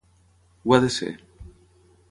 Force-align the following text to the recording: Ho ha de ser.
Ho 0.63 0.73
ha 0.77 0.79
de 0.87 0.89
ser. 0.97 1.11